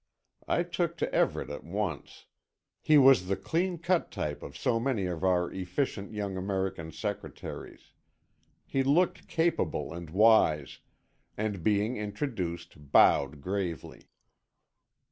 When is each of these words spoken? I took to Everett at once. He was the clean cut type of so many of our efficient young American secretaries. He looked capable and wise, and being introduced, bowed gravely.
I 0.47 0.63
took 0.63 0.97
to 0.97 1.13
Everett 1.13 1.51
at 1.51 1.63
once. 1.63 2.25
He 2.81 2.97
was 2.97 3.27
the 3.27 3.35
clean 3.35 3.77
cut 3.77 4.09
type 4.09 4.41
of 4.41 4.57
so 4.57 4.79
many 4.79 5.05
of 5.05 5.23
our 5.23 5.51
efficient 5.51 6.11
young 6.11 6.37
American 6.37 6.91
secretaries. 6.91 7.91
He 8.65 8.81
looked 8.81 9.27
capable 9.27 9.93
and 9.93 10.09
wise, 10.09 10.79
and 11.37 11.61
being 11.61 11.97
introduced, 11.97 12.91
bowed 12.91 13.41
gravely. 13.41 14.07